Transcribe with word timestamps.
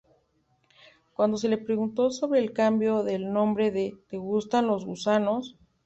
Cuando 1.13 1.37
se 1.37 1.47
le 1.47 1.59
preguntó 1.59 2.09
sobre 2.09 2.39
el 2.39 2.53
cambio 2.53 3.03
de 3.03 3.19
nombre 3.19 3.69
de 3.69 3.99
"¿Te 4.09 4.17
gustan 4.17 4.65
los 4.65 4.83
gusanos? 4.83 5.57